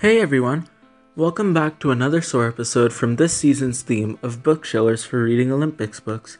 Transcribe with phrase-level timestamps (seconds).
[0.00, 0.68] Hey everyone!
[1.16, 5.98] Welcome back to another SOAR episode from this season's theme of Bookshillers for Reading Olympics
[5.98, 6.38] books.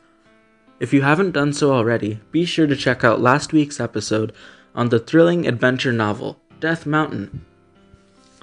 [0.79, 4.33] If you haven't done so already, be sure to check out last week's episode
[4.77, 7.45] on the thrilling adventure novel, Death Mountain.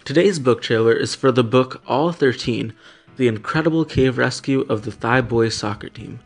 [0.03, 2.73] Today's book trailer is for the book All 13
[3.15, 6.19] The Incredible Cave Rescue of the Thai Boys Soccer Team.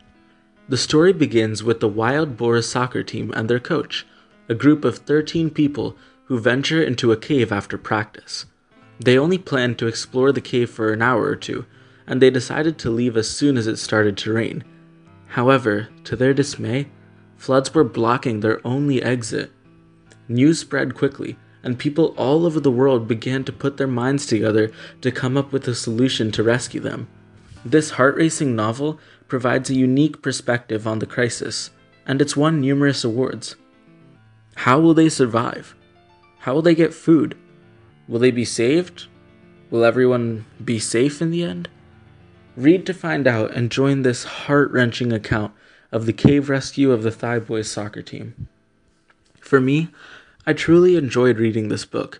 [0.67, 4.07] The story begins with the Wild Boars soccer team and their coach,
[4.49, 8.47] a group of 13 people who venture into a cave after practice.
[8.99, 11.65] They only planned to explore the cave for an hour or two,
[12.05, 14.63] and they decided to leave as soon as it started to rain.
[15.27, 16.89] However, to their dismay,
[17.37, 19.51] floods were blocking their only exit.
[20.27, 24.71] News spread quickly, and people all over the world began to put their minds together
[25.01, 27.07] to come up with a solution to rescue them.
[27.63, 31.69] This heart racing novel provides a unique perspective on the crisis,
[32.05, 33.55] and it's won numerous awards.
[34.55, 35.75] How will they survive?
[36.39, 37.37] How will they get food?
[38.09, 39.05] Will they be saved?
[39.69, 41.69] Will everyone be safe in the end?
[42.57, 45.53] Read to find out and join this heart wrenching account
[45.91, 48.47] of the cave rescue of the Thai Boys soccer team.
[49.39, 49.89] For me,
[50.47, 52.19] I truly enjoyed reading this book.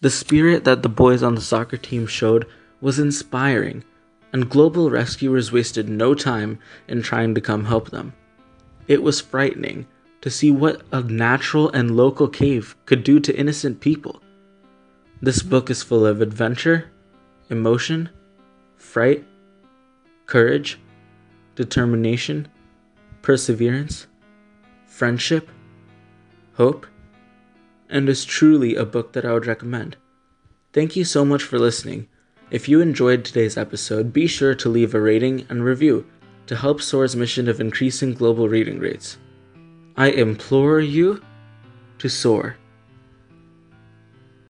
[0.00, 2.46] The spirit that the boys on the soccer team showed
[2.80, 3.84] was inspiring,
[4.32, 8.14] and global rescuers wasted no time in trying to come help them.
[8.88, 9.86] It was frightening
[10.22, 14.22] to see what a natural and local cave could do to innocent people.
[15.22, 16.90] This book is full of adventure,
[17.48, 18.10] emotion,
[18.76, 19.24] fright,
[20.26, 20.78] courage,
[21.54, 22.48] determination,
[23.22, 24.06] perseverance,
[24.84, 25.48] friendship,
[26.54, 26.86] hope,
[27.88, 29.96] and is truly a book that I would recommend.
[30.74, 32.08] Thank you so much for listening.
[32.50, 36.06] If you enjoyed today's episode, be sure to leave a rating and review
[36.46, 39.16] to help SOAR's mission of increasing global reading rates.
[39.96, 41.22] I implore you
[41.98, 42.58] to soar.